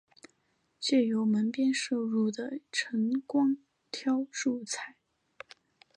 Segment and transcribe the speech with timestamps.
[0.79, 3.57] 借由门边射入的晨光
[3.91, 4.97] 挑著菜